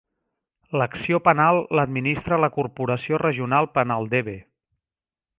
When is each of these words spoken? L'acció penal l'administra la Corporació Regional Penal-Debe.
L'acció 0.81 1.17
penal 1.25 1.59
l'administra 1.79 2.39
la 2.45 2.49
Corporació 2.55 3.19
Regional 3.25 3.69
Penal-Debe. 3.75 4.35